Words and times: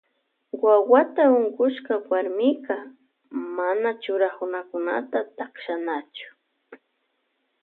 Wawata 0.63 1.23
unkushka 1.39 1.93
warmika 2.09 2.75
mana 3.55 3.89
churanakunata 4.01 5.19
takshanachu. 5.37 6.27